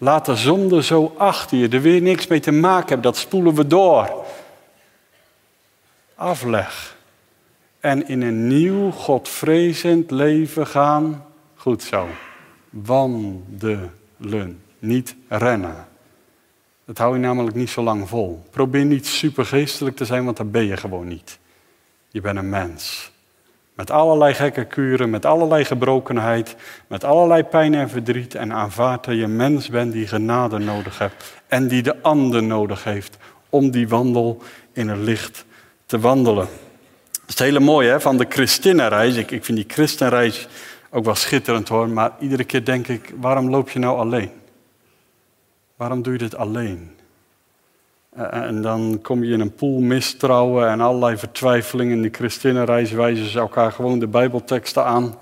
[0.01, 1.69] Laat de zonde zo achter je.
[1.69, 3.01] Er weer niks mee te maken hebben.
[3.01, 4.25] Dat spoelen we door.
[6.15, 6.97] Afleg.
[7.79, 11.25] En in een nieuw, Godvrezend leven gaan.
[11.55, 12.07] Goed zo.
[12.69, 13.93] Wandelen.
[14.79, 15.87] Niet rennen.
[16.85, 18.45] Dat hou je namelijk niet zo lang vol.
[18.49, 21.39] Probeer niet supergeestelijk te zijn, want dat ben je gewoon niet.
[22.09, 23.11] Je bent een mens.
[23.79, 26.55] Met allerlei gekke kuren, met allerlei gebrokenheid,
[26.87, 28.35] met allerlei pijn en verdriet.
[28.35, 31.33] En aanvaard dat je mens bent die genade nodig hebt.
[31.47, 33.17] En die de ander nodig heeft
[33.49, 34.41] om die wandel
[34.73, 35.45] in het licht
[35.85, 36.47] te wandelen.
[37.11, 39.15] Dat is het hele mooie hè, van de christinnenreis.
[39.15, 40.47] Ik, ik vind die christenreis
[40.89, 41.89] ook wel schitterend hoor.
[41.89, 44.31] Maar iedere keer denk ik, waarom loop je nou alleen?
[45.75, 46.98] Waarom doe je dit alleen?
[48.19, 51.95] Eh, en dan kom je in een pool mistrouwen en allerlei vertwijfelingen.
[51.95, 55.15] In de christinnenreis wijzen ze elkaar gewoon de bijbelteksten aan.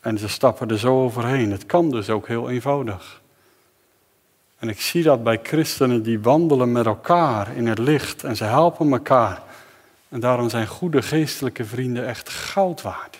[0.00, 1.50] En ze stappen er zo overheen.
[1.50, 3.22] Het kan dus ook heel eenvoudig.
[4.58, 8.44] En ik zie dat bij christenen die wandelen met elkaar in het licht en ze
[8.44, 9.42] helpen elkaar.
[10.08, 13.16] En daarom zijn goede geestelijke vrienden echt goud waard.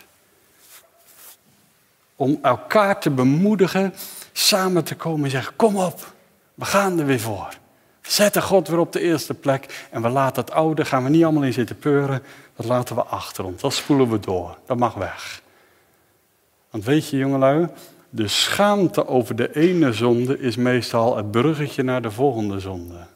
[2.16, 3.94] Om elkaar te bemoedigen,
[4.32, 6.12] samen te komen en zeggen: Kom op,
[6.54, 7.62] we gaan er weer voor.
[8.06, 11.24] Zetten God weer op de eerste plek en we laten het oude, gaan we niet
[11.24, 12.22] allemaal in zitten peuren,
[12.56, 13.60] dat laten we achter ons.
[13.60, 14.58] Dat spoelen we door.
[14.66, 15.42] Dat mag weg.
[16.70, 17.68] Want weet je, jongelui,
[18.10, 23.06] de schaamte over de ene zonde is meestal het bruggetje naar de volgende zonde.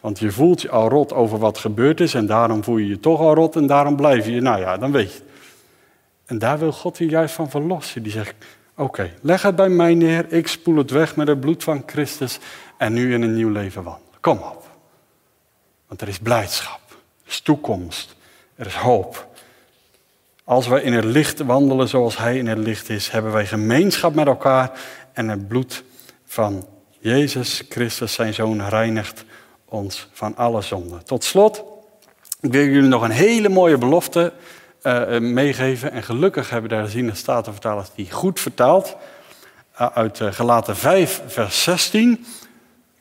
[0.00, 3.00] Want je voelt je al rot over wat gebeurd is en daarom voel je je
[3.00, 4.40] toch al rot en daarom blijf je.
[4.40, 5.20] Nou ja, dan weet je.
[6.26, 8.02] En daar wil God je juist van verlossen.
[8.02, 8.34] Die zegt,
[8.76, 12.38] oké, leg het bij mij neer, ik spoel het weg met het bloed van Christus
[12.82, 14.20] en nu in een nieuw leven wandelen.
[14.20, 14.68] Kom op.
[15.88, 16.80] Want er is blijdschap,
[17.24, 18.16] er is toekomst,
[18.54, 19.26] er is hoop.
[20.44, 24.14] Als wij in het licht wandelen zoals Hij in het licht is, hebben wij gemeenschap
[24.14, 24.80] met elkaar
[25.12, 25.84] en het bloed
[26.24, 26.66] van
[26.98, 29.24] Jezus Christus, zijn Zoon, reinigt
[29.64, 31.04] ons van alle zonden.
[31.04, 31.62] Tot slot,
[32.40, 34.32] ik wil jullie nog een hele mooie belofte
[34.82, 35.92] uh, meegeven.
[35.92, 38.96] En gelukkig hebben daar zien de Statenvertalers die goed vertaald.
[39.74, 42.26] uit eh, Galaten 5, vers 16.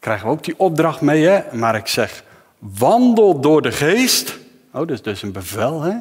[0.02, 1.56] Krijgen we ook die opdracht mee, hè?
[1.56, 2.24] Maar ik zeg,
[2.60, 4.38] wandel door de geest.
[4.72, 5.98] Oh, dat is dus een bevel, hè?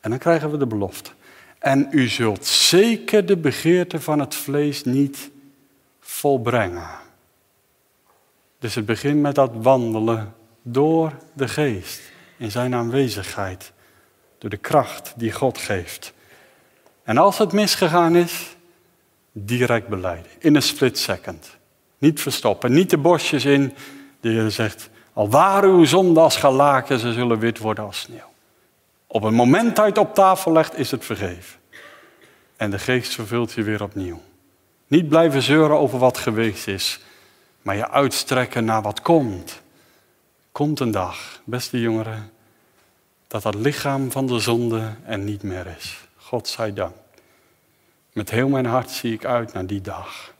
[0.00, 1.10] En dan krijgen we de belofte.
[1.58, 5.30] En u zult zeker de begeerte van het vlees niet
[6.00, 6.88] volbrengen.
[8.58, 12.00] Dus het begint met dat wandelen door de geest,
[12.36, 13.72] in zijn aanwezigheid,
[14.38, 16.12] door de kracht die God geeft.
[17.02, 18.56] En als het misgegaan is,
[19.32, 21.60] direct beleiden, in een split second.
[22.02, 23.74] Niet verstoppen, niet de bosjes in,
[24.20, 28.32] die je zegt, al waren uw zonden als galaken, ze zullen wit worden als sneeuw.
[29.06, 31.58] Op het moment dat je het op tafel legt, is het vergeven.
[32.56, 34.20] En de geest vervult je weer opnieuw.
[34.86, 37.00] Niet blijven zeuren over wat geweest is,
[37.62, 39.60] maar je uitstrekken naar wat komt.
[40.52, 42.30] Komt een dag, beste jongeren,
[43.26, 45.98] dat dat lichaam van de zonde er niet meer is.
[46.16, 46.94] God zij dank.
[48.12, 50.31] Met heel mijn hart zie ik uit naar die dag.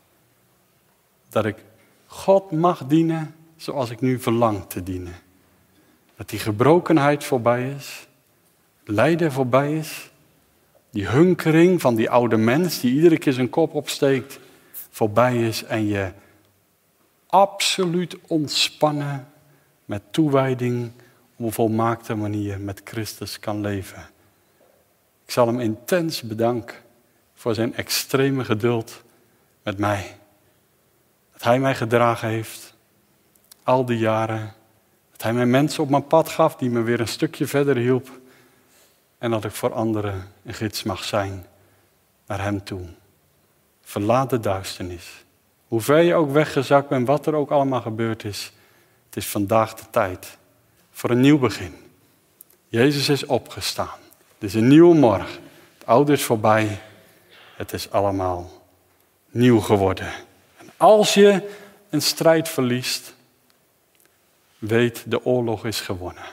[1.33, 1.57] Dat ik
[2.07, 5.15] God mag dienen zoals ik nu verlang te dienen.
[6.17, 8.07] Dat die gebrokenheid voorbij is,
[8.85, 10.11] lijden voorbij is,
[10.91, 14.39] die hunkering van die oude mens die iedere keer zijn kop opsteekt,
[14.91, 16.13] voorbij is en je
[17.27, 19.29] absoluut ontspannen
[19.85, 20.93] met toewijding
[21.37, 24.03] op een volmaakte manier met Christus kan leven.
[25.25, 26.77] Ik zal hem intens bedanken
[27.35, 29.03] voor zijn extreme geduld
[29.63, 30.17] met mij.
[31.43, 32.75] Dat hij mij gedragen heeft,
[33.63, 34.55] al die jaren.
[35.11, 38.11] Dat hij mij mensen op mijn pad gaf die me weer een stukje verder hielp.
[39.19, 41.47] En dat ik voor anderen een gids mag zijn
[42.27, 42.81] naar hem toe.
[43.83, 45.25] Verlaat de duisternis.
[45.69, 48.53] Hoe ver je ook weggezakt bent, wat er ook allemaal gebeurd is.
[49.07, 50.39] Het is vandaag de tijd
[50.91, 51.75] voor een nieuw begin.
[52.69, 53.99] Jezus is opgestaan.
[54.39, 55.41] Het is een nieuwe morgen.
[55.79, 56.81] Het oude is voorbij.
[57.57, 58.51] Het is allemaal
[59.31, 60.13] nieuw geworden.
[60.83, 61.51] Als je
[61.91, 63.15] een strijd verliest,
[64.59, 66.25] weet de oorlog is gewonnen.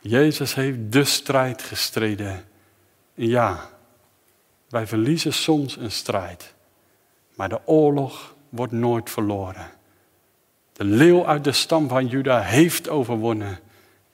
[0.00, 2.48] Jezus heeft de strijd gestreden.
[3.14, 3.70] En ja,
[4.68, 6.54] wij verliezen soms een strijd,
[7.34, 9.70] maar de oorlog wordt nooit verloren.
[10.72, 13.58] De leeuw uit de stam van Juda heeft overwonnen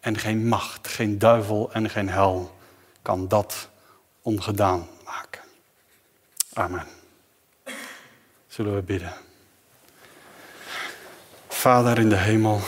[0.01, 2.57] en geen macht, geen duivel en geen hel
[3.03, 3.69] kan dat
[4.23, 5.43] ongedaan maken.
[6.53, 6.94] Amen.
[8.55, 9.13] Zullen we bidden.
[11.49, 12.61] Vader in de hemel.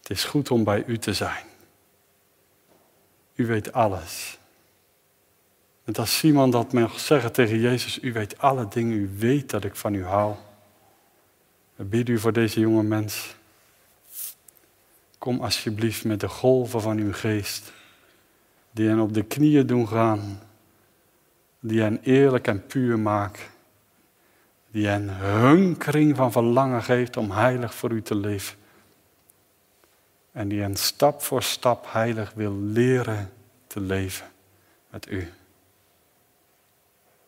[0.00, 1.44] Het is goed om bij u te zijn.
[3.34, 4.38] U weet alles.
[5.84, 9.64] En als Simon dat mag zeggen tegen Jezus, u weet alle dingen, u weet dat
[9.64, 10.34] ik van u hou.
[11.74, 13.34] We bidden u voor deze jonge mens.
[15.18, 17.72] Kom alsjeblieft met de golven van uw geest,
[18.70, 20.48] die hen op de knieën doen gaan,
[21.60, 23.40] die hen eerlijk en puur maakt,
[24.70, 28.58] die hen hunkering van verlangen geeft om heilig voor u te leven.
[30.32, 33.32] En die hen stap voor stap heilig wil leren
[33.66, 34.26] te leven
[34.90, 35.28] met u.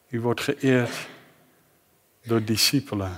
[0.09, 1.09] U wordt geëerd
[2.23, 3.17] door discipelen.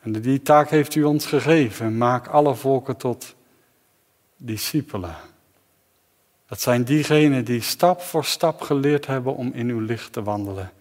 [0.00, 1.96] En die taak heeft u ons gegeven.
[1.96, 3.34] Maak alle volken tot
[4.36, 5.16] discipelen.
[6.48, 10.72] Dat zijn diegenen die stap voor stap geleerd hebben om in uw licht te wandelen.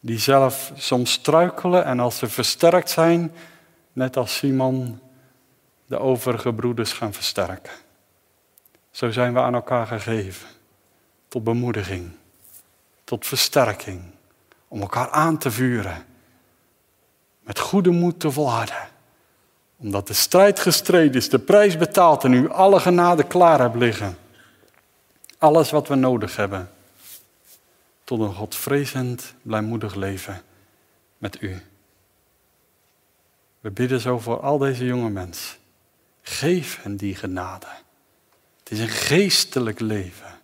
[0.00, 3.32] Die zelf soms struikelen en als ze versterkt zijn,
[3.92, 5.00] net als Simon,
[5.86, 7.72] de overige broeders gaan versterken.
[8.90, 10.48] Zo zijn we aan elkaar gegeven.
[11.28, 12.10] Tot bemoediging,
[13.04, 14.02] tot versterking,
[14.68, 16.06] om elkaar aan te vuren.
[17.40, 18.88] Met goede moed te volharden.
[19.84, 24.18] Omdat de strijd gestreden is, de prijs betaald en u alle genade klaar hebt liggen.
[25.38, 26.70] Alles wat we nodig hebben.
[28.04, 30.42] Tot een Godvrezend, blijmoedig leven
[31.18, 31.62] met u.
[33.60, 35.56] We bidden zo voor al deze jonge mensen.
[36.22, 37.66] Geef hen die genade.
[38.58, 40.40] Het is een geestelijk leven.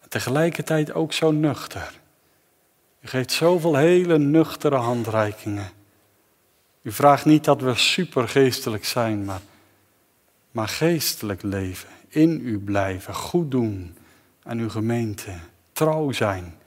[0.00, 2.00] En tegelijkertijd ook zo nuchter.
[3.00, 5.82] U geeft zoveel hele nuchtere handreikingen.
[6.84, 9.40] U vraagt niet dat we supergeestelijk zijn, maar,
[10.50, 11.88] maar geestelijk leven.
[12.08, 13.96] In u blijven, goed doen
[14.42, 15.32] aan uw gemeente,
[15.72, 16.58] trouw zijn.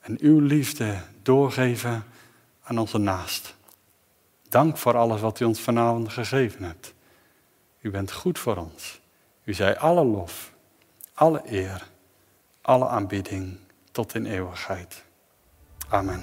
[0.00, 2.04] En uw liefde doorgeven
[2.62, 3.54] aan onze naast.
[4.48, 6.94] Dank voor alles wat u ons vanavond gegeven hebt.
[7.80, 9.00] U bent goed voor ons.
[9.44, 10.52] U zij alle lof,
[11.14, 11.86] alle eer,
[12.60, 13.58] alle aanbidding
[13.90, 15.04] tot in eeuwigheid.
[15.88, 16.22] Amen.